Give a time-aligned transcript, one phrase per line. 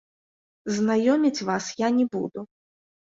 [0.77, 2.47] Знаёміць вас я не буду.